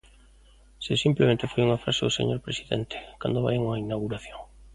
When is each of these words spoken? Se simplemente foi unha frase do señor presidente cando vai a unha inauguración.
Se 0.83 0.93
simplemente 1.03 1.49
foi 1.51 1.61
unha 1.63 1.81
frase 1.83 2.01
do 2.05 2.15
señor 2.19 2.39
presidente 2.47 2.97
cando 3.21 3.43
vai 3.45 3.55
a 3.57 3.63
unha 3.65 3.81
inauguración. 3.85 4.39